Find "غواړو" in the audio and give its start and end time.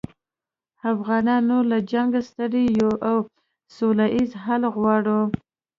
4.75-5.21